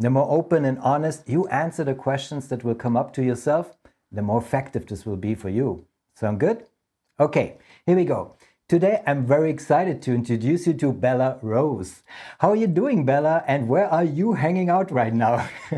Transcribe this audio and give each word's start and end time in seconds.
The 0.00 0.08
more 0.08 0.30
open 0.30 0.64
and 0.64 0.78
honest 0.78 1.28
you 1.28 1.46
answer 1.48 1.84
the 1.84 1.94
questions 1.94 2.48
that 2.48 2.64
will 2.64 2.74
come 2.74 2.96
up 2.96 3.12
to 3.12 3.22
yourself, 3.22 3.76
the 4.10 4.22
more 4.22 4.40
effective 4.40 4.86
this 4.86 5.04
will 5.04 5.18
be 5.18 5.34
for 5.34 5.50
you. 5.50 5.84
Sound 6.16 6.40
good? 6.40 6.64
Okay, 7.20 7.58
here 7.84 7.96
we 7.96 8.06
go. 8.06 8.34
Today 8.66 9.02
I'm 9.06 9.26
very 9.26 9.50
excited 9.50 10.00
to 10.02 10.14
introduce 10.14 10.66
you 10.66 10.72
to 10.72 10.94
Bella 10.94 11.38
Rose. 11.42 12.02
How 12.38 12.48
are 12.48 12.56
you 12.56 12.66
doing, 12.66 13.04
Bella? 13.04 13.44
And 13.46 13.68
where 13.68 13.92
are 13.92 14.04
you 14.04 14.32
hanging 14.32 14.70
out 14.70 14.90
right 14.90 15.12
now? 15.12 15.46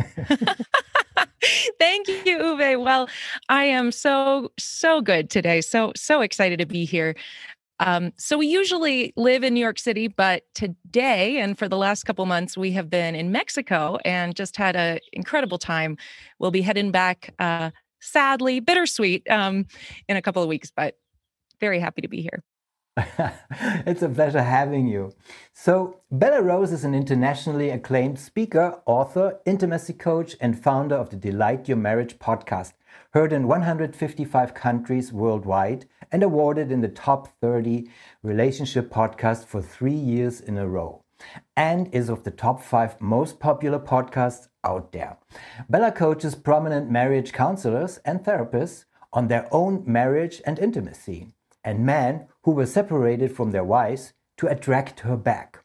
Thank 1.80 2.06
you, 2.24 2.38
Uwe. 2.38 2.80
Well, 2.80 3.08
I 3.48 3.64
am 3.64 3.90
so, 3.90 4.52
so 4.56 5.00
good 5.00 5.30
today. 5.30 5.60
So, 5.60 5.92
so 5.96 6.20
excited 6.20 6.60
to 6.60 6.66
be 6.66 6.84
here. 6.84 7.16
Um, 7.84 8.12
so 8.16 8.38
we 8.38 8.46
usually 8.46 9.12
live 9.16 9.42
in 9.42 9.54
New 9.54 9.60
York 9.60 9.78
City, 9.78 10.06
but 10.06 10.44
today 10.54 11.40
and 11.40 11.58
for 11.58 11.68
the 11.68 11.76
last 11.76 12.04
couple 12.04 12.24
months, 12.26 12.56
we 12.56 12.70
have 12.72 12.88
been 12.88 13.16
in 13.16 13.32
Mexico 13.32 13.98
and 14.04 14.36
just 14.36 14.56
had 14.56 14.76
an 14.76 15.00
incredible 15.12 15.58
time. 15.58 15.96
We'll 16.38 16.52
be 16.52 16.62
heading 16.62 16.92
back, 16.92 17.34
uh, 17.40 17.72
sadly, 18.00 18.60
bittersweet, 18.60 19.28
um, 19.28 19.66
in 20.08 20.16
a 20.16 20.22
couple 20.22 20.44
of 20.44 20.48
weeks, 20.48 20.70
but 20.70 20.96
very 21.58 21.80
happy 21.80 22.02
to 22.02 22.08
be 22.08 22.22
here. 22.22 22.44
it's 23.84 24.02
a 24.02 24.08
pleasure 24.08 24.42
having 24.42 24.86
you. 24.86 25.12
So, 25.52 26.02
Bella 26.10 26.40
Rose 26.40 26.70
is 26.70 26.84
an 26.84 26.94
internationally 26.94 27.70
acclaimed 27.70 28.20
speaker, 28.20 28.80
author, 28.86 29.40
intimacy 29.44 29.94
coach, 29.94 30.36
and 30.40 30.62
founder 30.62 30.94
of 30.94 31.10
the 31.10 31.16
Delight 31.16 31.66
Your 31.66 31.78
Marriage 31.78 32.18
podcast, 32.20 32.74
heard 33.12 33.32
in 33.32 33.46
155 33.46 34.54
countries 34.54 35.12
worldwide 35.12 35.86
and 36.10 36.22
awarded 36.22 36.72
in 36.72 36.80
the 36.80 36.88
top 36.88 37.28
30 37.40 37.88
relationship 38.22 38.90
podcasts 38.90 39.44
for 39.44 39.60
three 39.60 39.92
years 39.92 40.40
in 40.40 40.58
a 40.58 40.68
row, 40.68 41.02
and 41.56 41.92
is 41.94 42.08
of 42.08 42.24
the 42.24 42.30
top 42.30 42.62
five 42.62 43.00
most 43.00 43.38
popular 43.38 43.78
podcasts 43.78 44.48
out 44.64 44.92
there. 44.92 45.18
Bella 45.68 45.92
coaches 45.92 46.34
prominent 46.34 46.90
marriage 46.90 47.32
counselors 47.32 47.98
and 48.04 48.20
therapists 48.20 48.84
on 49.12 49.28
their 49.28 49.46
own 49.52 49.82
marriage 49.86 50.40
and 50.46 50.58
intimacy, 50.58 51.28
and 51.64 51.84
men 51.86 52.26
who 52.44 52.52
were 52.52 52.66
separated 52.66 53.34
from 53.34 53.50
their 53.50 53.64
wives 53.64 54.12
to 54.38 54.46
attract 54.46 55.00
her 55.00 55.16
back. 55.16 55.58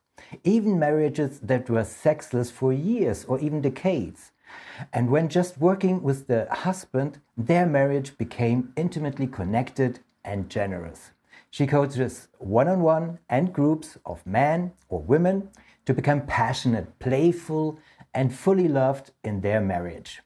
Even 0.44 0.78
marriages 0.78 1.39
that 1.39 1.70
were 1.70 1.83
sexless 1.83 2.52
for 2.52 2.73
years 2.73 3.23
or 3.25 3.39
even 3.39 3.61
decades. 3.61 4.31
And 4.94 5.09
when 5.09 5.30
just 5.30 5.58
working 5.58 6.03
with 6.03 6.28
the 6.28 6.48
husband, 6.52 7.20
their 7.36 7.66
marriage 7.66 8.17
became 8.17 8.73
intimately 8.76 9.28
connected 9.28 10.00
and 10.23 10.50
generous. 10.50 11.12
She 11.50 11.67
coaches 11.67 12.28
one 12.38 12.67
on 12.67 12.81
one 12.81 13.20
and 13.30 13.54
groups 13.54 13.98
of 14.06 14.26
men 14.26 14.73
or 14.89 15.02
women 15.02 15.50
to 15.86 15.94
become 15.94 16.26
passionate, 16.26 17.00
playful, 17.00 17.80
and 18.14 18.34
fully 18.34 18.67
loved 18.67 19.12
in 19.23 19.42
their 19.42 19.62
marriage. 19.62 20.22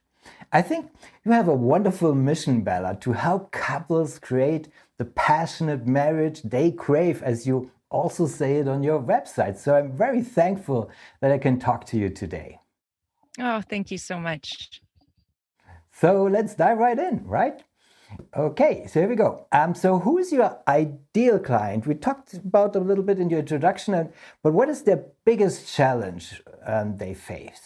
I 0.52 0.62
think 0.62 0.92
you 1.24 1.32
have 1.32 1.48
a 1.48 1.54
wonderful 1.54 2.16
mission, 2.16 2.62
Bella, 2.62 2.98
to 3.02 3.14
help 3.14 3.52
couples 3.52 4.20
create 4.20 4.70
the 4.98 5.06
passionate 5.06 5.88
marriage 5.88 6.42
they 6.42 6.72
crave, 6.72 7.24
as 7.24 7.48
you 7.48 7.72
also 7.90 8.26
say 8.26 8.58
it 8.58 8.68
on 8.68 8.84
your 8.84 9.00
website. 9.00 9.58
So 9.58 9.76
I'm 9.76 9.92
very 9.92 10.22
thankful 10.22 10.90
that 11.20 11.32
I 11.32 11.38
can 11.38 11.60
talk 11.60 11.86
to 11.88 11.98
you 11.98 12.10
today. 12.10 12.61
Oh, 13.42 13.62
thank 13.62 13.90
you 13.90 13.98
so 13.98 14.20
much. 14.20 14.82
So 15.92 16.24
let's 16.24 16.56
dive 16.56 16.78
right 16.78 16.98
in, 16.98 17.26
right? 17.26 17.64
Okay, 18.36 18.86
so 18.88 19.00
here 19.00 19.10
we 19.10 19.16
go. 19.16 19.48
Um, 19.52 19.74
so 19.74 20.00
who 20.00 20.18
is 20.18 20.32
your 20.32 20.60
ideal 20.68 21.40
client? 21.40 21.88
We 21.88 21.96
talked 21.96 22.34
about 22.34 22.76
a 22.76 22.80
little 22.80 23.04
bit 23.04 23.20
in 23.20 23.30
your 23.30 23.40
introduction, 23.40 24.10
but 24.44 24.54
what 24.54 24.70
is 24.70 24.84
their 24.84 25.06
biggest 25.26 25.74
challenge 25.74 26.42
um, 26.66 26.98
they 26.98 27.14
face? 27.14 27.62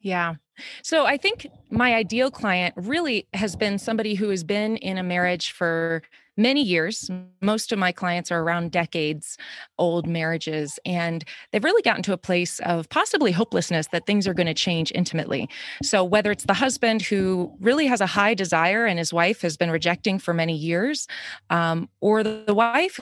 Yeah. 0.00 0.34
So 0.82 1.06
I 1.06 1.16
think 1.16 1.48
my 1.70 1.94
ideal 1.94 2.30
client 2.30 2.74
really 2.76 3.26
has 3.34 3.56
been 3.56 3.78
somebody 3.78 4.14
who 4.14 4.28
has 4.28 4.44
been 4.44 4.76
in 4.76 4.98
a 4.98 5.02
marriage 5.02 5.52
for 5.52 6.02
many 6.36 6.62
years. 6.62 7.10
Most 7.40 7.72
of 7.72 7.78
my 7.78 7.92
clients 7.92 8.30
are 8.30 8.40
around 8.42 8.72
decades 8.72 9.36
old 9.78 10.06
marriages, 10.06 10.78
and 10.84 11.24
they've 11.52 11.64
really 11.64 11.82
gotten 11.82 12.02
to 12.04 12.12
a 12.12 12.18
place 12.18 12.60
of 12.60 12.88
possibly 12.88 13.32
hopelessness 13.32 13.88
that 13.88 14.06
things 14.06 14.26
are 14.26 14.34
going 14.34 14.46
to 14.46 14.54
change 14.54 14.92
intimately. 14.94 15.48
So, 15.82 16.04
whether 16.04 16.30
it's 16.30 16.44
the 16.44 16.54
husband 16.54 17.02
who 17.02 17.52
really 17.60 17.86
has 17.86 18.00
a 18.00 18.06
high 18.06 18.34
desire 18.34 18.86
and 18.86 18.98
his 18.98 19.12
wife 19.12 19.42
has 19.42 19.56
been 19.56 19.70
rejecting 19.70 20.18
for 20.18 20.34
many 20.34 20.56
years, 20.56 21.06
um, 21.50 21.88
or 22.00 22.22
the 22.22 22.54
wife 22.54 23.00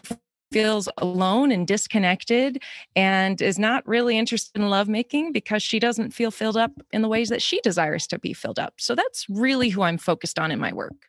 feels 0.53 0.89
alone 0.99 1.51
and 1.51 1.66
disconnected 1.66 2.62
and 2.95 3.43
is 3.43 3.59
not 3.59 3.87
really 3.89 4.16
interested 4.16 4.56
in 4.56 4.69
lovemaking 4.69 5.33
because 5.33 5.65
she 5.65 5.81
doesn't 5.81 6.12
feel 6.12 6.31
filled 6.31 6.56
up 6.56 6.71
in 6.93 7.03
the 7.03 7.09
ways 7.09 7.28
that 7.28 7.43
she 7.43 7.61
desires 7.62 8.06
to 8.06 8.21
be 8.21 8.33
filled 8.33 8.61
up. 8.61 8.75
So 8.78 8.95
that's 8.95 9.28
really 9.28 9.71
who 9.71 9.83
I'm 9.83 9.99
focused 9.99 10.39
on 10.39 10.53
in 10.53 10.61
my 10.61 10.72
work. 10.72 11.09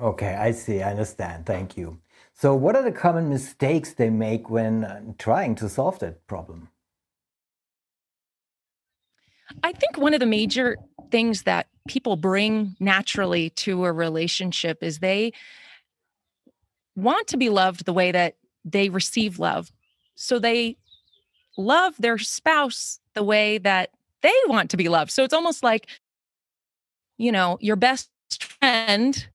Okay, 0.00 0.34
I 0.34 0.50
see. 0.50 0.82
I 0.82 0.90
understand. 0.90 1.46
Thank 1.46 1.76
you. 1.76 1.98
So, 2.32 2.54
what 2.54 2.74
are 2.74 2.82
the 2.82 2.92
common 2.92 3.28
mistakes 3.28 3.92
they 3.92 4.10
make 4.10 4.50
when 4.50 4.84
uh, 4.84 5.00
trying 5.18 5.54
to 5.56 5.68
solve 5.68 6.00
that 6.00 6.26
problem? 6.26 6.68
I 9.62 9.72
think 9.72 9.98
one 9.98 10.14
of 10.14 10.20
the 10.20 10.26
major 10.26 10.76
things 11.10 11.42
that 11.42 11.68
people 11.86 12.16
bring 12.16 12.76
naturally 12.80 13.50
to 13.50 13.84
a 13.84 13.92
relationship 13.92 14.82
is 14.82 14.98
they 14.98 15.32
want 16.96 17.28
to 17.28 17.36
be 17.36 17.50
loved 17.50 17.84
the 17.84 17.92
way 17.92 18.10
that 18.10 18.36
they 18.64 18.88
receive 18.88 19.38
love. 19.38 19.70
So 20.16 20.38
they 20.38 20.76
love 21.56 21.94
their 21.98 22.18
spouse 22.18 22.98
the 23.14 23.22
way 23.22 23.58
that 23.58 23.90
they 24.22 24.32
want 24.46 24.70
to 24.70 24.76
be 24.76 24.88
loved. 24.88 25.10
So 25.10 25.22
it's 25.22 25.34
almost 25.34 25.62
like, 25.62 25.86
you 27.16 27.30
know, 27.30 27.58
your 27.60 27.76
best 27.76 28.10
friend 28.60 29.28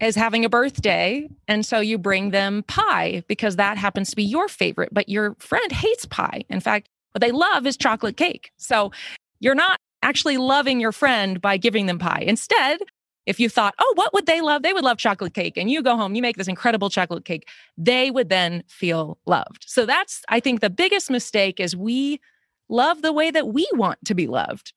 is 0.00 0.16
having 0.16 0.44
a 0.44 0.48
birthday. 0.48 1.28
And 1.46 1.64
so 1.64 1.80
you 1.80 1.98
bring 1.98 2.30
them 2.30 2.62
pie 2.64 3.22
because 3.28 3.56
that 3.56 3.76
happens 3.76 4.10
to 4.10 4.16
be 4.16 4.24
your 4.24 4.48
favorite, 4.48 4.90
but 4.92 5.08
your 5.08 5.34
friend 5.38 5.70
hates 5.70 6.06
pie. 6.06 6.44
In 6.48 6.60
fact, 6.60 6.88
what 7.12 7.20
they 7.20 7.32
love 7.32 7.66
is 7.66 7.76
chocolate 7.76 8.16
cake. 8.16 8.52
So 8.56 8.92
you're 9.40 9.54
not 9.54 9.78
actually 10.02 10.38
loving 10.38 10.80
your 10.80 10.92
friend 10.92 11.40
by 11.40 11.56
giving 11.56 11.86
them 11.86 11.98
pie. 11.98 12.24
Instead, 12.26 12.80
if 13.26 13.38
you 13.38 13.48
thought, 13.48 13.74
oh, 13.78 13.92
what 13.96 14.14
would 14.14 14.26
they 14.26 14.40
love? 14.40 14.62
They 14.62 14.72
would 14.72 14.84
love 14.84 14.96
chocolate 14.96 15.34
cake. 15.34 15.56
And 15.56 15.70
you 15.70 15.82
go 15.82 15.96
home, 15.96 16.14
you 16.14 16.22
make 16.22 16.36
this 16.36 16.48
incredible 16.48 16.88
chocolate 16.88 17.24
cake, 17.24 17.48
they 17.76 18.10
would 18.10 18.28
then 18.28 18.64
feel 18.66 19.18
loved. 19.26 19.64
So 19.66 19.84
that's, 19.86 20.22
I 20.28 20.40
think, 20.40 20.60
the 20.60 20.70
biggest 20.70 21.10
mistake 21.10 21.60
is 21.60 21.76
we 21.76 22.20
love 22.68 23.02
the 23.02 23.12
way 23.12 23.30
that 23.30 23.48
we 23.48 23.68
want 23.72 23.98
to 24.06 24.14
be 24.14 24.26
loved. 24.26 24.72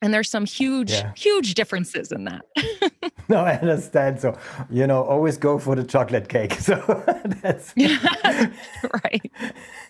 And 0.00 0.14
there's 0.14 0.30
some 0.30 0.46
huge, 0.46 0.92
yeah. 0.92 1.12
huge 1.16 1.54
differences 1.54 2.12
in 2.12 2.24
that. 2.24 2.44
no, 3.28 3.38
I 3.38 3.54
understand. 3.54 4.20
So, 4.20 4.38
you 4.70 4.86
know, 4.86 5.02
always 5.02 5.36
go 5.36 5.58
for 5.58 5.74
the 5.74 5.84
chocolate 5.84 6.28
cake. 6.28 6.56
So 6.68 6.76
that's 7.42 7.72
right. 7.78 9.32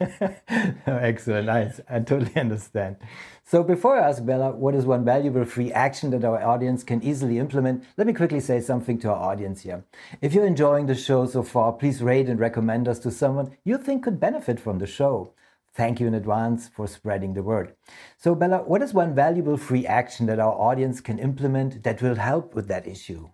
oh, 0.00 0.96
excellent. 1.00 1.46
Nice. 1.46 1.81
I 1.90 1.99
totally 1.99 2.37
understand. 2.37 2.96
So 3.44 3.64
before 3.64 3.99
I 3.99 4.08
ask 4.08 4.25
Bella 4.25 4.52
what 4.52 4.75
is 4.75 4.87
one 4.87 5.05
valuable 5.05 5.44
free 5.44 5.72
action 5.72 6.11
that 6.11 6.25
our 6.25 6.40
audience 6.43 6.84
can 6.84 7.02
easily 7.02 7.38
implement, 7.38 7.84
let 7.96 8.06
me 8.06 8.12
quickly 8.12 8.40
say 8.40 8.61
something 8.61 8.99
to 9.00 9.08
our 9.08 9.32
audience 9.32 9.62
here. 9.62 9.84
If 10.20 10.34
you're 10.34 10.46
enjoying 10.46 10.87
the 10.87 10.94
show 10.94 11.26
so 11.26 11.43
far, 11.43 11.72
please 11.72 12.02
rate 12.02 12.28
and 12.28 12.38
recommend 12.38 12.87
us 12.87 12.99
to 13.00 13.11
someone 13.11 13.56
you 13.64 13.76
think 13.78 14.04
could 14.04 14.20
benefit 14.20 14.61
from 14.61 14.78
the 14.78 14.87
show. 14.87 15.32
Thank 15.78 16.00
you 16.00 16.08
in 16.08 16.14
advance 16.14 16.66
for 16.66 16.88
spreading 16.88 17.34
the 17.34 17.42
word. 17.44 17.76
So, 18.16 18.34
Bella, 18.34 18.64
what 18.64 18.82
is 18.82 18.92
one 18.92 19.14
valuable 19.14 19.56
free 19.56 19.86
action 19.86 20.26
that 20.26 20.40
our 20.40 20.52
audience 20.52 21.00
can 21.00 21.20
implement 21.20 21.84
that 21.84 22.02
will 22.02 22.16
help 22.16 22.52
with 22.56 22.66
that 22.66 22.88
issue? 22.88 23.30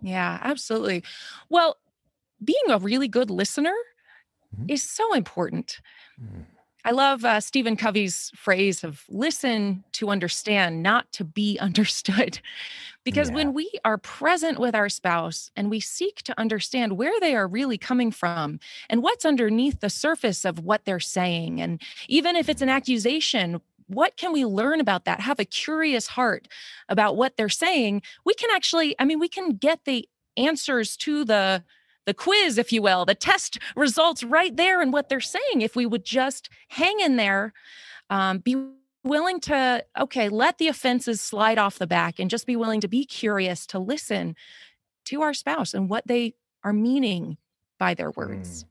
Yeah, 0.00 0.38
absolutely. 0.40 1.02
Well, 1.48 1.78
being 2.44 2.68
a 2.68 2.78
really 2.78 3.08
good 3.08 3.28
listener 3.28 3.74
mm-hmm. 4.54 4.66
is 4.68 4.88
so 4.88 5.14
important. 5.14 5.80
Mm. 6.22 6.44
I 6.86 6.92
love 6.92 7.24
uh, 7.24 7.40
Stephen 7.40 7.74
Covey's 7.76 8.30
phrase 8.36 8.84
of 8.84 9.02
listen 9.08 9.82
to 9.94 10.08
understand, 10.08 10.84
not 10.84 11.10
to 11.12 11.24
be 11.24 11.58
understood. 11.60 12.38
Because 13.02 13.28
yeah. 13.28 13.36
when 13.36 13.54
we 13.54 13.70
are 13.84 13.98
present 13.98 14.58
with 14.58 14.74
our 14.74 14.88
spouse 14.88 15.50
and 15.56 15.68
we 15.68 15.80
seek 15.80 16.22
to 16.22 16.40
understand 16.40 16.96
where 16.96 17.18
they 17.20 17.34
are 17.34 17.48
really 17.48 17.76
coming 17.76 18.12
from 18.12 18.60
and 18.88 19.02
what's 19.02 19.24
underneath 19.24 19.80
the 19.80 19.90
surface 19.90 20.44
of 20.44 20.60
what 20.60 20.84
they're 20.84 21.00
saying, 21.00 21.60
and 21.60 21.82
even 22.08 22.36
if 22.36 22.48
it's 22.48 22.62
an 22.62 22.68
accusation, 22.68 23.60
what 23.88 24.16
can 24.16 24.32
we 24.32 24.44
learn 24.44 24.80
about 24.80 25.04
that 25.04 25.20
have 25.20 25.38
a 25.40 25.44
curious 25.44 26.06
heart 26.08 26.48
about 26.88 27.16
what 27.16 27.36
they're 27.36 27.48
saying 27.48 28.02
we 28.24 28.34
can 28.34 28.50
actually 28.52 28.96
i 28.98 29.04
mean 29.04 29.20
we 29.20 29.28
can 29.28 29.50
get 29.50 29.84
the 29.84 30.08
answers 30.36 30.96
to 30.96 31.24
the 31.24 31.62
the 32.06 32.14
quiz 32.14 32.58
if 32.58 32.72
you 32.72 32.80
will 32.80 33.04
the 33.04 33.14
test 33.14 33.58
results 33.74 34.22
right 34.22 34.56
there 34.56 34.80
and 34.80 34.92
what 34.92 35.08
they're 35.08 35.20
saying 35.20 35.60
if 35.60 35.76
we 35.76 35.86
would 35.86 36.04
just 36.04 36.48
hang 36.68 36.98
in 37.00 37.16
there 37.16 37.52
um, 38.10 38.38
be 38.38 38.56
willing 39.04 39.40
to 39.40 39.84
okay 39.98 40.28
let 40.28 40.58
the 40.58 40.68
offenses 40.68 41.20
slide 41.20 41.58
off 41.58 41.78
the 41.78 41.86
back 41.86 42.18
and 42.18 42.30
just 42.30 42.46
be 42.46 42.56
willing 42.56 42.80
to 42.80 42.88
be 42.88 43.04
curious 43.04 43.66
to 43.66 43.78
listen 43.78 44.34
to 45.04 45.22
our 45.22 45.34
spouse 45.34 45.74
and 45.74 45.88
what 45.90 46.06
they 46.06 46.34
are 46.64 46.72
meaning 46.72 47.36
by 47.78 47.94
their 47.94 48.10
words 48.10 48.64
mm. 48.64 48.68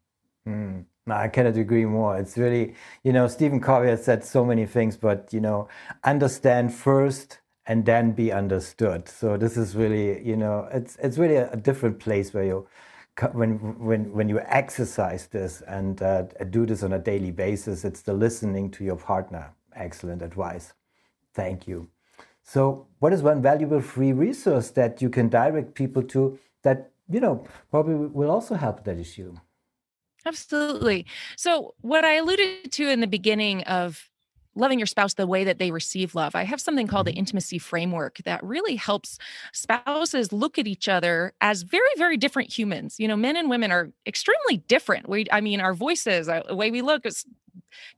Mm. 0.47 0.85
No, 1.07 1.15
I 1.15 1.27
cannot 1.27 1.57
agree 1.57 1.85
more. 1.85 2.17
It's 2.17 2.37
really, 2.37 2.75
you 3.03 3.13
know, 3.13 3.27
Stephen 3.27 3.59
Covey 3.59 3.89
has 3.89 4.03
said 4.03 4.23
so 4.23 4.43
many 4.43 4.65
things, 4.65 4.97
but, 4.97 5.31
you 5.31 5.39
know, 5.39 5.67
understand 6.03 6.73
first 6.73 7.39
and 7.67 7.85
then 7.85 8.11
be 8.11 8.31
understood. 8.31 9.07
So 9.07 9.37
this 9.37 9.57
is 9.57 9.75
really, 9.75 10.23
you 10.23 10.35
know, 10.35 10.67
it's 10.71 10.97
it's 10.97 11.17
really 11.17 11.35
a, 11.35 11.51
a 11.51 11.57
different 11.57 11.99
place 11.99 12.33
where 12.33 12.43
you, 12.43 12.67
when 13.33 13.79
when 13.79 14.11
when 14.11 14.29
you 14.29 14.39
exercise 14.41 15.27
this 15.27 15.61
and 15.61 16.01
uh, 16.01 16.23
do 16.49 16.65
this 16.65 16.83
on 16.83 16.93
a 16.93 16.99
daily 16.99 17.31
basis, 17.31 17.85
it's 17.85 18.01
the 18.01 18.13
listening 18.13 18.69
to 18.71 18.83
your 18.83 18.97
partner. 18.97 19.53
Excellent 19.75 20.21
advice. 20.21 20.73
Thank 21.33 21.67
you. 21.67 21.87
So, 22.43 22.87
what 22.99 23.13
is 23.13 23.23
one 23.23 23.41
valuable 23.41 23.81
free 23.81 24.13
resource 24.13 24.69
that 24.71 25.01
you 25.01 25.09
can 25.09 25.29
direct 25.29 25.73
people 25.75 26.03
to 26.03 26.37
that 26.63 26.91
you 27.09 27.19
know 27.19 27.45
probably 27.71 27.95
will 27.95 28.29
also 28.29 28.55
help 28.55 28.83
that 28.83 28.97
issue? 28.97 29.35
Absolutely. 30.25 31.05
So, 31.37 31.75
what 31.81 32.03
I 32.03 32.15
alluded 32.15 32.71
to 32.73 32.89
in 32.89 32.99
the 32.99 33.07
beginning 33.07 33.63
of 33.63 34.09
loving 34.55 34.79
your 34.79 34.85
spouse 34.85 35.13
the 35.13 35.27
way 35.27 35.43
that 35.43 35.59
they 35.59 35.71
receive 35.71 36.15
love, 36.15 36.35
I 36.35 36.43
have 36.43 36.61
something 36.61 36.87
called 36.87 37.07
the 37.07 37.11
mm-hmm. 37.11 37.19
intimacy 37.19 37.59
framework 37.59 38.17
that 38.25 38.43
really 38.43 38.75
helps 38.75 39.17
spouses 39.51 40.31
look 40.31 40.57
at 40.57 40.67
each 40.67 40.87
other 40.87 41.33
as 41.41 41.63
very, 41.63 41.89
very 41.97 42.17
different 42.17 42.57
humans. 42.57 42.95
You 42.99 43.07
know, 43.07 43.15
men 43.17 43.35
and 43.35 43.49
women 43.49 43.71
are 43.71 43.91
extremely 44.05 44.57
different. 44.67 45.09
We, 45.09 45.25
I 45.31 45.41
mean, 45.41 45.61
our 45.61 45.73
voices, 45.73 46.29
uh, 46.29 46.43
the 46.47 46.55
way 46.55 46.71
we 46.71 46.81
look 46.81 47.05
is 47.05 47.25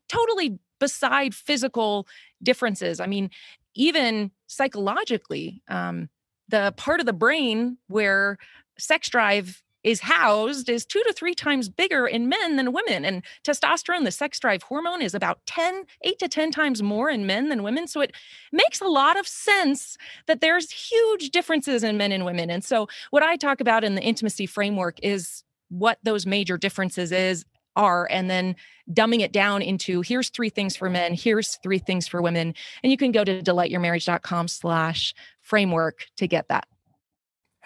totally 0.10 0.60
beside 0.80 1.34
physical 1.34 2.08
differences. 2.42 3.00
I 3.00 3.08
mean, 3.08 3.30
even 3.74 4.32
psychologically, 4.48 5.62
um, 5.68 6.10
the 6.50 6.74
part 6.78 7.00
of 7.00 7.06
the 7.06 7.14
brain 7.14 7.78
where 7.88 8.38
sex 8.78 9.10
drive 9.10 9.64
is 9.88 10.02
housed 10.02 10.68
is 10.68 10.86
two 10.86 11.02
to 11.08 11.14
three 11.14 11.34
times 11.34 11.70
bigger 11.70 12.06
in 12.06 12.28
men 12.28 12.58
than 12.58 12.74
women. 12.74 13.06
And 13.06 13.24
testosterone, 13.46 14.04
the 14.04 14.12
sex 14.12 14.38
drive 14.38 14.64
hormone, 14.64 15.02
is 15.02 15.16
about 15.16 15.40
10, 15.46 15.86
eight 16.02 16.20
to 16.20 16.28
10 16.28 16.52
times 16.52 16.84
more 16.84 17.10
in 17.10 17.26
men 17.26 17.48
than 17.48 17.64
women. 17.64 17.88
So 17.88 18.02
it 18.02 18.14
makes 18.52 18.82
a 18.82 18.88
lot 18.88 19.18
of 19.18 19.26
sense 19.26 19.98
that 20.26 20.42
there's 20.42 20.70
huge 20.72 21.30
differences 21.30 21.84
in 21.84 21.96
men 21.96 22.12
and 22.12 22.26
women. 22.26 22.50
And 22.50 22.66
so 22.66 22.90
what 23.12 23.24
I 23.24 23.38
talk 23.38 23.62
about 23.62 23.86
in 23.86 23.96
the 23.96 24.04
intimacy 24.04 24.46
framework 24.46 25.00
is 25.02 25.46
what 25.70 26.00
those 26.04 26.26
major 26.26 26.58
differences 26.58 27.14
is 27.14 27.46
are 27.78 28.08
and 28.12 28.30
then 28.30 28.56
dumbing 28.92 29.22
it 29.22 29.32
down 29.32 29.62
into 29.62 30.02
here's 30.02 30.30
three 30.30 30.50
things 30.50 30.76
for 30.76 30.90
men 30.90 31.14
here's 31.14 31.58
three 31.58 31.78
things 31.78 32.08
for 32.08 32.22
women 32.22 32.56
and 32.82 32.92
you 32.92 32.98
can 32.98 33.12
go 33.12 33.24
to 33.24 33.42
delightyourmarriage.com 33.42 34.48
slash 34.48 35.14
framework 35.42 36.06
to 36.16 36.26
get 36.26 36.48
that 36.48 36.68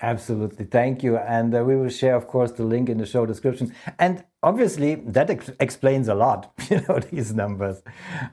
Absolutely. 0.02 0.66
Thank 0.66 1.04
you. 1.04 1.18
And 1.18 1.54
uh, 1.54 1.64
we 1.64 1.76
will 1.76 1.90
share, 1.90 2.16
of 2.16 2.28
course, 2.28 2.52
the 2.52 2.64
link 2.64 2.90
in 2.90 2.98
the 2.98 3.06
show 3.06 3.26
description. 3.26 3.74
And 4.00 4.24
obviously, 4.42 4.96
that 4.96 5.30
ex 5.30 5.52
explains 5.60 6.08
a 6.08 6.16
lot, 6.16 6.52
you 6.70 6.82
know, 6.90 7.00
these 7.00 7.34
numbers. 7.34 7.84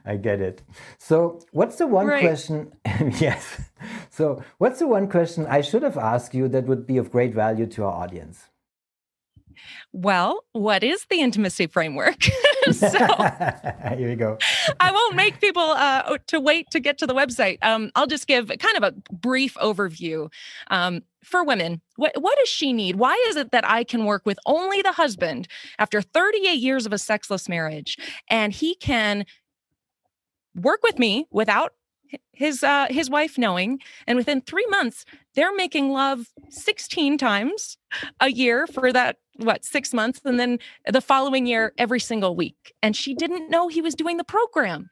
I 0.05 0.15
get 0.17 0.41
it. 0.41 0.63
So, 0.97 1.39
what's 1.51 1.75
the 1.75 1.85
one 1.85 2.07
right. 2.07 2.21
question? 2.21 2.73
yes. 3.19 3.61
So, 4.09 4.43
what's 4.57 4.79
the 4.79 4.87
one 4.87 5.07
question 5.07 5.45
I 5.45 5.61
should 5.61 5.83
have 5.83 5.97
asked 5.97 6.33
you 6.33 6.47
that 6.47 6.65
would 6.65 6.87
be 6.87 6.97
of 6.97 7.11
great 7.11 7.33
value 7.35 7.67
to 7.67 7.83
our 7.83 7.93
audience? 7.93 8.49
Well, 9.91 10.43
what 10.53 10.83
is 10.83 11.05
the 11.09 11.21
intimacy 11.21 11.67
framework? 11.67 12.23
so 12.71 12.89
here 13.97 14.09
you 14.09 14.15
go. 14.15 14.37
I 14.79 14.91
won't 14.91 15.15
make 15.15 15.39
people 15.41 15.63
uh, 15.63 16.17
to 16.27 16.39
wait 16.39 16.69
to 16.71 16.79
get 16.79 16.97
to 16.99 17.07
the 17.07 17.15
website. 17.15 17.57
Um, 17.61 17.91
I'll 17.95 18.07
just 18.07 18.27
give 18.27 18.47
kind 18.47 18.77
of 18.77 18.83
a 18.83 19.13
brief 19.13 19.55
overview. 19.55 20.31
Um, 20.69 21.03
for 21.23 21.43
women, 21.43 21.81
what, 21.97 22.13
what 22.19 22.37
does 22.37 22.47
she 22.47 22.71
need? 22.71 22.95
Why 22.95 23.21
is 23.27 23.35
it 23.35 23.51
that 23.51 23.69
I 23.69 23.83
can 23.83 24.05
work 24.05 24.25
with 24.25 24.39
only 24.45 24.81
the 24.81 24.93
husband 24.93 25.47
after 25.77 26.01
38 26.01 26.53
years 26.53 26.85
of 26.85 26.93
a 26.93 26.97
sexless 26.97 27.49
marriage 27.49 27.97
and 28.29 28.53
he 28.53 28.75
can 28.75 29.25
work 30.55 30.81
with 30.83 30.97
me 30.97 31.25
without 31.31 31.73
his 32.33 32.63
uh, 32.63 32.87
his 32.89 33.09
wife 33.09 33.37
knowing 33.37 33.79
and 34.07 34.17
within 34.17 34.41
3 34.41 34.65
months 34.69 35.05
they're 35.35 35.55
making 35.55 35.91
love 35.91 36.27
16 36.49 37.17
times 37.17 37.77
a 38.19 38.31
year 38.31 38.67
for 38.67 38.91
that 38.93 39.17
what 39.37 39.63
6 39.63 39.93
months 39.93 40.21
and 40.25 40.39
then 40.39 40.59
the 40.87 41.01
following 41.01 41.45
year 41.45 41.73
every 41.77 41.99
single 41.99 42.35
week 42.35 42.73
and 42.81 42.95
she 42.95 43.13
didn't 43.13 43.49
know 43.49 43.67
he 43.67 43.81
was 43.81 43.95
doing 43.95 44.17
the 44.17 44.23
program. 44.23 44.89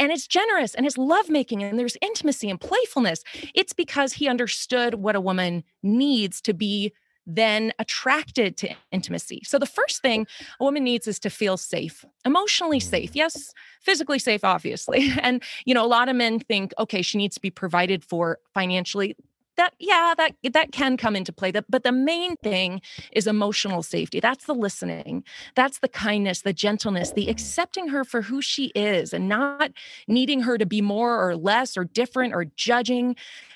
And 0.00 0.12
it's 0.12 0.28
generous 0.28 0.76
and 0.76 0.86
it's 0.86 0.96
lovemaking 0.96 1.62
and 1.62 1.76
there's 1.76 1.96
intimacy 2.00 2.48
and 2.48 2.60
playfulness. 2.60 3.24
It's 3.54 3.72
because 3.72 4.12
he 4.12 4.28
understood 4.28 4.94
what 4.94 5.16
a 5.16 5.20
woman 5.20 5.64
needs 5.82 6.40
to 6.42 6.54
be 6.54 6.92
then 7.28 7.72
attracted 7.78 8.56
to 8.56 8.74
intimacy. 8.90 9.42
So 9.44 9.58
the 9.58 9.66
first 9.66 10.00
thing 10.00 10.26
a 10.58 10.64
woman 10.64 10.82
needs 10.82 11.06
is 11.06 11.18
to 11.20 11.30
feel 11.30 11.56
safe, 11.56 12.04
emotionally 12.24 12.80
mm. 12.80 12.82
safe. 12.82 13.14
Yes, 13.14 13.52
physically 13.82 14.18
safe 14.18 14.42
obviously. 14.42 15.12
And 15.28 15.42
you 15.66 15.74
know, 15.74 15.84
a 15.84 15.86
lot 15.86 16.08
of 16.08 16.16
men 16.16 16.38
think 16.38 16.72
okay, 16.78 17.02
she 17.02 17.18
needs 17.18 17.34
to 17.34 17.40
be 17.40 17.50
provided 17.50 18.02
for 18.02 18.38
financially 18.54 19.14
that 19.58 19.74
yeah 19.78 20.14
that 20.16 20.34
that 20.52 20.72
can 20.72 20.96
come 20.96 21.14
into 21.14 21.32
play 21.32 21.50
but 21.50 21.82
the 21.82 21.92
main 21.92 22.36
thing 22.36 22.80
is 23.12 23.26
emotional 23.26 23.82
safety 23.82 24.20
that's 24.20 24.46
the 24.46 24.54
listening 24.54 25.22
that's 25.54 25.80
the 25.80 25.88
kindness 25.88 26.42
the 26.42 26.52
gentleness 26.52 27.12
the 27.12 27.28
accepting 27.28 27.88
her 27.88 28.04
for 28.04 28.22
who 28.22 28.40
she 28.40 28.66
is 28.74 29.12
and 29.12 29.28
not 29.28 29.70
needing 30.06 30.40
her 30.40 30.56
to 30.56 30.64
be 30.64 30.80
more 30.80 31.28
or 31.28 31.36
less 31.36 31.76
or 31.76 31.84
different 31.84 32.32
or 32.32 32.46
judging 32.56 33.14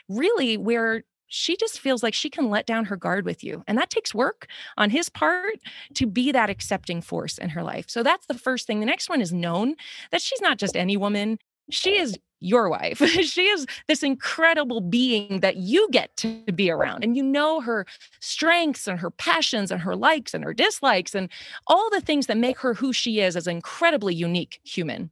really 0.09 0.57
where 0.57 1.05
she 1.32 1.56
just 1.56 1.81
feels 1.81 2.02
like 2.02 2.12
she 2.12 2.29
can 2.29 2.50
let 2.50 2.67
down 2.67 2.84
her 2.84 2.96
guard 2.96 3.25
with 3.25 3.43
you. 3.43 3.64
And 3.67 3.79
that 3.79 3.88
takes 3.88 4.14
work 4.14 4.46
on 4.76 4.90
his 4.90 5.08
part 5.08 5.58
to 5.94 6.06
be 6.06 6.31
that 6.31 6.50
accepting 6.50 7.00
force 7.00 7.38
in 7.38 7.49
her 7.50 7.62
life. 7.62 7.87
So 7.88 8.02
that's 8.02 8.26
the 8.26 8.34
first 8.34 8.67
thing. 8.67 8.81
The 8.81 8.87
next 8.87 9.08
one 9.08 9.22
is 9.22 9.32
known 9.32 9.74
that 10.10 10.20
she's 10.20 10.43
not 10.43 10.58
just 10.58 10.77
any 10.77 10.96
woman, 10.96 11.39
she 11.70 11.96
is 11.96 12.19
your 12.41 12.69
wife. 12.69 12.98
she 13.22 13.46
is 13.46 13.67
this 13.89 14.03
incredible 14.03 14.82
being 14.82 15.41
that 15.41 15.56
you 15.56 15.89
get 15.91 16.15
to 16.19 16.43
be 16.55 16.70
around. 16.70 17.03
And 17.03 17.17
you 17.17 17.22
know 17.22 17.60
her 17.62 17.86
strengths 18.20 18.86
and 18.86 18.98
her 18.98 19.10
passions 19.10 19.70
and 19.70 19.81
her 19.81 19.96
likes 19.96 20.34
and 20.34 20.44
her 20.44 20.53
dislikes 20.53 21.15
and 21.15 21.31
all 21.67 21.89
the 21.91 22.01
things 22.03 22.27
that 22.27 22.36
make 22.36 22.58
her 22.58 22.74
who 22.74 22.93
she 22.93 23.20
is 23.20 23.36
as 23.36 23.46
an 23.46 23.56
incredibly 23.56 24.15
unique 24.15 24.60
human. 24.65 25.10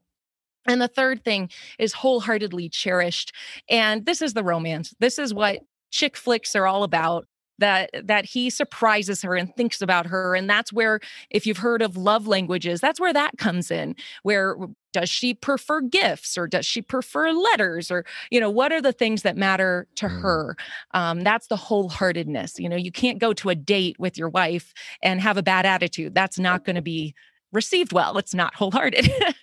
And 0.67 0.83
the 0.83 0.89
third 0.89 1.25
thing 1.25 1.49
is 1.79 1.95
wholeheartedly 1.95 2.69
cherished. 2.69 3.33
And 3.71 4.05
this 4.05 4.21
is 4.21 4.35
the 4.35 4.45
romance. 4.45 4.93
This 4.99 5.19
is 5.19 5.33
what 5.33 5.61
chick 5.91 6.17
flicks 6.17 6.55
are 6.55 6.67
all 6.67 6.83
about 6.83 7.27
that 7.61 7.91
that 8.03 8.25
he 8.25 8.51
surprises 8.51 9.23
her 9.23 9.37
and 9.37 9.55
thinks 9.55 9.81
about 9.81 10.07
her 10.07 10.35
and 10.35 10.51
that's 10.51 10.73
where 10.73 10.99
if 11.31 11.47
you've 11.47 11.59
heard 11.59 11.83
of 11.83 11.97
love 11.97 12.27
languages 12.27 12.81
that's 12.81 12.99
where 12.99 13.13
that 13.13 13.39
comes 13.39 13.71
in 13.71 13.95
where 14.23 14.57
does 14.93 15.09
she 15.09 15.35
prefer 15.35 15.81
gifts 15.81 16.37
or 16.37 16.49
does 16.49 16.67
she 16.67 16.83
prefer 16.83 17.31
letters 17.31 17.91
or 17.91 18.05
you 18.31 18.41
know 18.41 18.51
what 18.51 18.73
are 18.73 18.83
the 18.83 18.93
things 18.93 19.23
that 19.23 19.37
matter 19.37 19.87
to 19.95 20.07
mm. 20.07 20.21
her? 20.21 20.57
Um, 20.95 21.21
that's 21.21 21.47
the 21.47 21.57
wholeheartedness 21.57 22.59
you 22.59 22.69
know 22.69 22.77
you 22.77 22.91
can't 22.91 23.19
go 23.19 23.33
to 23.35 23.51
a 23.51 23.55
date 23.55 23.97
with 24.01 24.19
your 24.19 24.29
wife 24.29 24.75
and 25.03 25.21
have 25.21 25.37
a 25.37 25.43
bad 25.43 25.67
attitude 25.67 26.15
that's 26.15 26.39
not 26.39 26.65
going 26.65 26.77
to 26.77 26.83
be 26.83 27.15
received 27.53 27.93
well 27.93 28.19
it's 28.19 28.35
not 28.35 28.55
wholehearted. 28.55 29.13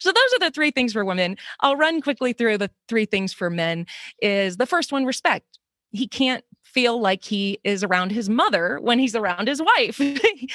So 0.00 0.10
those 0.10 0.32
are 0.34 0.38
the 0.38 0.50
three 0.50 0.70
things 0.70 0.94
for 0.94 1.04
women. 1.04 1.36
I'll 1.60 1.76
run 1.76 2.00
quickly 2.00 2.32
through 2.32 2.56
the 2.56 2.70
three 2.88 3.04
things 3.04 3.34
for 3.34 3.50
men 3.50 3.86
is 4.22 4.56
the 4.56 4.64
first 4.64 4.90
one 4.90 5.04
respect 5.04 5.59
he 5.92 6.06
can't 6.06 6.44
feel 6.70 7.00
like 7.00 7.24
he 7.24 7.58
is 7.64 7.82
around 7.82 8.12
his 8.12 8.28
mother 8.28 8.78
when 8.80 8.98
he's 8.98 9.16
around 9.16 9.48
his 9.48 9.60
wife. 9.60 10.00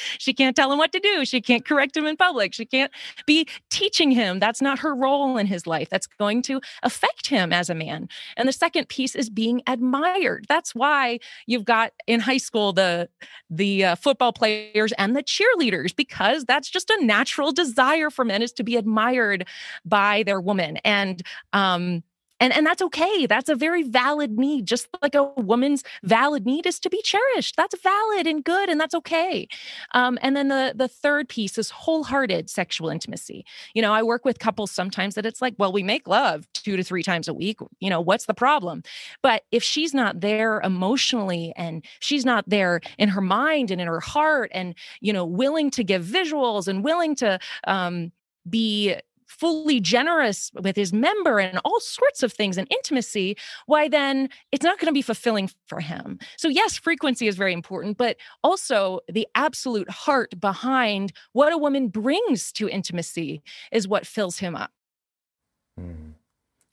she 0.18 0.34
can't 0.34 0.56
tell 0.56 0.72
him 0.72 0.78
what 0.78 0.92
to 0.94 1.00
do. 1.00 1.26
She 1.26 1.42
can't 1.42 1.66
correct 1.66 1.96
him 1.96 2.06
in 2.06 2.16
public. 2.16 2.54
She 2.54 2.66
can't 2.66 2.92
be 3.26 3.48
teaching 3.70 4.12
him. 4.12 4.40
That's 4.40 4.62
not 4.62 4.80
her 4.80 4.96
role 4.96 5.38
in 5.38 5.46
his 5.46 5.68
life. 5.68 5.90
That's 5.90 6.08
going 6.08 6.42
to 6.44 6.62
affect 6.84 7.28
him 7.28 7.52
as 7.52 7.70
a 7.70 7.76
man. 7.76 8.08
And 8.38 8.48
the 8.48 8.54
second 8.54 8.88
piece 8.88 9.16
is 9.16 9.30
being 9.30 9.62
admired. 9.68 10.46
That's 10.48 10.74
why 10.74 11.20
you've 11.48 11.66
got 11.66 11.92
in 12.08 12.22
high 12.22 12.38
school 12.38 12.72
the 12.74 13.10
the 13.50 13.86
uh, 13.86 13.96
football 13.96 14.34
players 14.34 14.94
and 14.94 15.16
the 15.16 15.24
cheerleaders 15.24 15.96
because 15.96 16.46
that's 16.46 16.70
just 16.70 16.90
a 16.90 17.06
natural 17.06 17.52
desire 17.52 18.10
for 18.10 18.24
men 18.26 18.42
is 18.42 18.54
to 18.54 18.64
be 18.64 18.76
admired 18.76 19.48
by 19.84 20.24
their 20.24 20.40
woman. 20.40 20.78
And 20.78 21.22
um 21.54 22.04
and 22.40 22.54
and 22.54 22.66
that's 22.66 22.82
okay. 22.82 23.26
That's 23.26 23.50
a 23.50 23.56
very 23.56 23.84
valid 23.84 24.38
need 24.38 24.66
just 24.66 24.88
like 25.02 25.16
a 25.16 25.24
woman's 25.38 25.84
valid 26.04 26.46
need 26.46 26.66
is 26.66 26.80
to 26.82 26.90
be 26.90 27.02
cherished. 27.02 27.56
That's 27.56 27.80
valid 27.82 28.28
and 28.28 28.44
good 28.44 28.70
and 28.70 28.80
that's 28.80 28.96
okay. 28.96 29.48
Um, 29.94 30.18
and 30.22 30.36
then 30.36 30.50
the 30.50 30.74
the 30.76 30.88
third 30.88 31.30
piece 31.30 31.58
is 31.58 31.70
wholehearted 31.70 32.50
sexual 32.50 32.90
intimacy. 32.90 33.46
You 33.74 33.82
know 33.82 33.94
i 33.94 34.04
work 34.04 34.26
with 34.26 34.40
couples 34.40 34.72
sometimes 34.72 35.16
that 35.16 35.26
it's 35.26 35.42
like 35.42 35.56
well 35.58 35.72
we 35.72 35.84
make 35.84 36.08
love 36.08 36.48
two 36.54 36.78
to 36.78 36.84
three 36.84 37.04
times 37.04 37.28
a 37.28 37.34
week. 37.34 37.60
You 37.80 37.90
know 37.90 38.02
what's 38.02 38.26
the 38.26 38.34
problem? 38.34 38.84
But 39.22 39.44
if 39.52 39.64
she's 39.64 39.94
not 39.94 40.22
there 40.22 40.62
emotionally 40.62 41.54
and 41.56 41.86
she's 42.00 42.26
not 42.26 42.44
there 42.48 42.82
in 42.98 43.10
her 43.10 43.22
mind 43.22 43.72
and 43.72 43.80
in 43.82 43.88
her 43.88 44.00
heart 44.02 44.52
and 44.54 44.76
you 45.02 45.14
know 45.14 45.26
willing 45.26 45.72
to 45.72 45.84
give 45.84 46.04
visuals 46.04 46.68
and 46.68 46.84
willing 46.84 47.16
to 47.16 47.40
um, 47.66 48.12
be 48.50 48.96
fully 49.26 49.80
generous 49.80 50.52
with 50.54 50.76
his 50.76 50.94
member 50.94 51.40
and 51.40 51.60
all 51.66 51.80
sorts 51.80 52.24
of 52.24 52.32
things 52.32 52.58
and 52.58 52.68
intimacy, 52.72 53.38
why 53.66 53.88
then 53.88 54.30
it's 54.52 54.64
not 54.64 54.80
going 54.80 54.88
to 54.88 54.94
be 54.94 55.02
fulfilling 55.02 55.50
for 55.68 55.80
him. 55.80 56.20
So, 56.38 56.48
yes, 56.48 56.78
frequency 56.78 57.28
is 57.28 57.36
very 57.36 57.54
important, 57.54 57.98
but 57.98 58.18
also 58.44 59.00
the 59.08 59.28
absolute 59.36 59.90
heart 59.90 60.40
behind 60.40 61.14
what 61.34 61.54
a 61.54 61.58
woman 61.58 61.88
brings 61.90 62.52
to 62.54 62.70
intimacy 62.70 63.42
is 63.72 63.88
what 63.88 64.06
fills 64.06 64.40
him 64.40 64.56
up. 64.56 64.72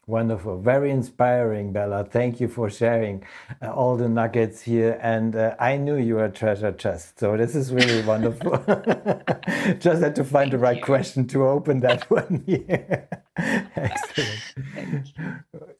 Wonderful, 0.08 0.58
very 0.60 0.90
inspiring, 0.90 1.72
Bella. 1.72 2.04
Thank 2.04 2.40
you 2.40 2.48
for 2.48 2.68
sharing 2.68 3.24
uh, 3.62 3.72
all 3.72 3.96
the 3.96 4.08
nuggets 4.08 4.62
here. 4.62 4.98
And 5.00 5.36
uh, 5.36 5.54
I 5.60 5.76
knew 5.76 5.96
you 5.96 6.16
were 6.16 6.24
a 6.24 6.30
treasure 6.30 6.72
chest, 6.72 7.20
so 7.20 7.36
this 7.36 7.54
is 7.54 7.72
really 7.72 8.02
wonderful. 8.02 8.50
Just 9.78 10.02
had 10.02 10.16
to 10.16 10.24
find 10.24 10.50
Thank 10.50 10.52
the 10.52 10.58
right 10.58 10.76
you. 10.78 10.82
question 10.82 11.28
to 11.28 11.46
open 11.46 11.80
that 11.80 12.10
one 12.10 12.42
Yeah. 12.46 13.04
Excellent. 13.76 14.40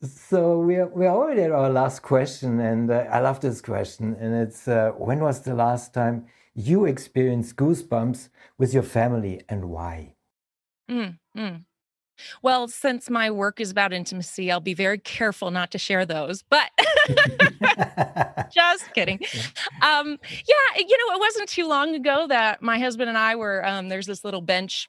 So 0.02 0.60
we 0.60 0.76
are, 0.76 0.86
we 0.88 1.06
are 1.06 1.16
already 1.16 1.42
at 1.42 1.50
our 1.52 1.70
last 1.70 2.02
question, 2.02 2.60
and 2.60 2.90
uh, 2.90 3.04
I 3.10 3.20
love 3.20 3.40
this 3.40 3.60
question. 3.60 4.16
And 4.20 4.34
it's 4.34 4.68
uh, 4.68 4.92
when 4.96 5.18
was 5.20 5.40
the 5.40 5.54
last 5.54 5.92
time 5.94 6.26
you 6.54 6.84
experienced 6.84 7.56
goosebumps 7.56 8.28
with 8.56 8.72
your 8.72 8.84
family, 8.84 9.42
and 9.48 9.64
why? 9.66 10.14
Mm, 10.90 11.18
mm. 11.36 11.64
Well, 12.42 12.68
since 12.68 13.10
my 13.10 13.30
work 13.30 13.60
is 13.60 13.70
about 13.70 13.92
intimacy, 13.92 14.50
I'll 14.50 14.60
be 14.60 14.74
very 14.74 14.98
careful 14.98 15.50
not 15.50 15.70
to 15.72 15.78
share 15.78 16.06
those. 16.06 16.42
But 16.42 16.70
just 18.52 18.92
kidding. 18.94 19.20
Um, 19.82 20.18
yeah, 20.30 20.78
you 20.78 20.98
know, 20.98 21.14
it 21.14 21.20
wasn't 21.20 21.48
too 21.48 21.66
long 21.68 21.94
ago 21.94 22.26
that 22.28 22.62
my 22.62 22.78
husband 22.78 23.08
and 23.08 23.18
I 23.18 23.36
were 23.36 23.64
um, 23.66 23.88
there's 23.88 24.06
this 24.06 24.24
little 24.24 24.42
bench 24.42 24.88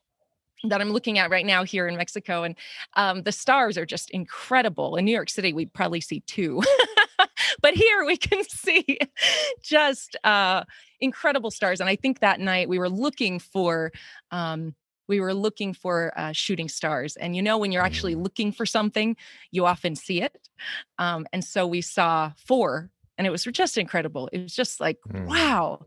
that 0.65 0.79
I'm 0.79 0.91
looking 0.91 1.19
at 1.19 1.29
right 1.29 1.45
now 1.45 1.63
here 1.63 1.87
in 1.87 1.97
Mexico, 1.97 2.43
and 2.43 2.55
um, 2.95 3.23
the 3.23 3.31
stars 3.31 3.77
are 3.77 3.85
just 3.85 4.09
incredible. 4.11 4.95
In 4.95 5.05
New 5.05 5.11
York 5.11 5.29
City, 5.29 5.53
we 5.53 5.65
probably 5.65 6.01
see 6.01 6.21
two. 6.21 6.61
but 7.61 7.73
here 7.73 8.05
we 8.05 8.17
can 8.17 8.43
see 8.47 8.99
just 9.61 10.15
uh, 10.23 10.63
incredible 10.99 11.51
stars. 11.51 11.79
And 11.79 11.89
I 11.89 11.95
think 11.95 12.19
that 12.19 12.39
night 12.39 12.69
we 12.69 12.79
were 12.79 12.89
looking 12.89 13.39
for 13.39 13.91
um, 14.31 14.75
we 15.07 15.19
were 15.19 15.33
looking 15.33 15.73
for 15.73 16.13
uh, 16.17 16.31
shooting 16.31 16.69
stars. 16.69 17.15
And 17.15 17.35
you 17.35 17.41
know, 17.41 17.57
when 17.57 17.71
you're 17.71 17.83
actually 17.83 18.15
mm. 18.15 18.23
looking 18.23 18.51
for 18.51 18.65
something, 18.65 19.15
you 19.51 19.65
often 19.65 19.95
see 19.95 20.21
it. 20.21 20.49
Um, 20.97 21.25
and 21.33 21.43
so 21.43 21.67
we 21.67 21.81
saw 21.81 22.31
four, 22.37 22.89
and 23.17 23.27
it 23.27 23.29
was 23.29 23.43
just 23.43 23.77
incredible. 23.77 24.29
It 24.31 24.41
was 24.41 24.55
just 24.55 24.79
like, 24.79 24.97
mm. 25.09 25.25
wow, 25.25 25.85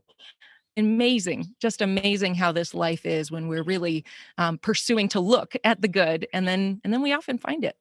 amazing, 0.77 1.55
just 1.61 1.81
amazing 1.81 2.35
how 2.35 2.53
this 2.53 2.75
life 2.75 3.07
is 3.07 3.31
when 3.31 3.49
we're 3.49 3.63
really 3.63 4.05
um, 4.39 4.59
pursuing 4.59 5.09
to 5.09 5.21
look 5.21 5.55
at 5.65 5.81
the 5.81 5.89
good, 5.89 6.27
and 6.33 6.47
then 6.47 6.81
and 6.85 6.93
then 6.93 7.03
we 7.03 7.13
often 7.13 7.39
find 7.39 7.65
it. 7.65 7.77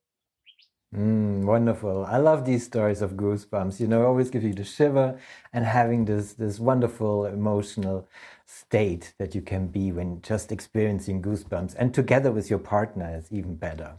Mm, 0.95 1.43
wonderful. 1.45 2.05
I 2.05 2.17
love 2.17 2.45
these 2.45 2.65
stories 2.65 3.01
of 3.01 3.13
goosebumps. 3.13 3.79
You 3.79 3.87
know, 3.87 4.05
always 4.05 4.29
give 4.29 4.43
you 4.43 4.53
the 4.53 4.63
shiver 4.63 5.19
and 5.53 5.65
having 5.65 6.05
this 6.05 6.33
this 6.33 6.59
wonderful 6.59 7.25
emotional 7.25 8.07
state 8.45 9.13
that 9.19 9.35
you 9.35 9.41
can 9.41 9.67
be 9.67 9.91
when 9.91 10.21
just 10.21 10.51
experiencing 10.51 11.21
goosebumps. 11.21 11.75
And 11.77 11.93
together 11.93 12.31
with 12.31 12.49
your 12.49 12.59
partner 12.59 13.15
is 13.17 13.31
even 13.31 13.55
better. 13.55 13.97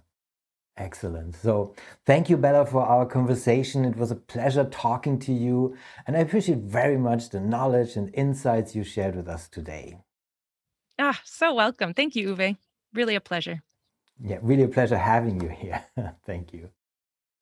Excellent. 0.78 1.36
So, 1.36 1.74
thank 2.06 2.30
you, 2.30 2.36
Bella, 2.36 2.66
for 2.66 2.82
our 2.82 3.06
conversation. 3.06 3.84
It 3.84 3.96
was 3.96 4.10
a 4.10 4.16
pleasure 4.16 4.64
talking 4.64 5.18
to 5.20 5.32
you, 5.32 5.76
and 6.06 6.16
I 6.16 6.20
appreciate 6.20 6.58
very 6.58 6.98
much 6.98 7.30
the 7.30 7.40
knowledge 7.40 7.96
and 7.96 8.10
insights 8.14 8.74
you 8.76 8.84
shared 8.84 9.16
with 9.16 9.28
us 9.28 9.48
today. 9.48 9.98
Ah, 10.98 11.20
so 11.24 11.54
welcome. 11.54 11.94
Thank 11.94 12.16
you, 12.16 12.34
Uwe. 12.36 12.56
Really 12.94 13.14
a 13.16 13.20
pleasure. 13.20 13.62
Yeah, 14.20 14.38
really 14.42 14.64
a 14.64 14.68
pleasure 14.68 14.98
having 14.98 15.40
you 15.42 15.48
here. 15.48 15.84
thank 16.26 16.52
you. 16.52 16.70